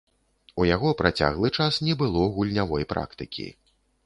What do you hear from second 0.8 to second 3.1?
працяглы час не было гульнявой